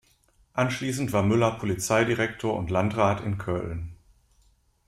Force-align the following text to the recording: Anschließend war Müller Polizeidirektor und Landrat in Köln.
Anschließend 0.53 1.13
war 1.13 1.21
Müller 1.21 1.51
Polizeidirektor 1.51 2.57
und 2.57 2.71
Landrat 2.71 3.21
in 3.21 3.37
Köln. 3.37 3.95